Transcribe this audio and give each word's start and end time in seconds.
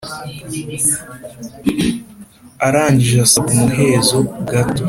arangije 2.67 3.17
asaba 3.25 3.47
umuhezo 3.53 4.17
gato 4.49 4.79